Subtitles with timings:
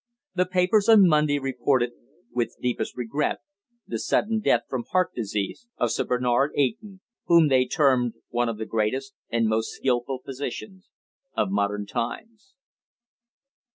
[0.33, 1.91] The papers on Monday reported
[2.33, 3.37] "with deepest regret"
[3.85, 8.57] the sudden death from heart disease of Sir Bernard Eyton, whom they termed "one of
[8.57, 10.89] the greatest and most skilful physicians
[11.37, 12.55] of modern times."